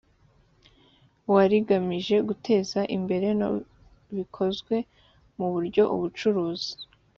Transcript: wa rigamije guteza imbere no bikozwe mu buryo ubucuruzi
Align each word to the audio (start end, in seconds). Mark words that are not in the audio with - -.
wa 1.33 1.41
rigamije 1.51 2.15
guteza 2.27 2.79
imbere 2.97 3.27
no 3.39 3.49
bikozwe 4.15 4.75
mu 5.37 5.47
buryo 5.53 5.83
ubucuruzi 5.95 6.71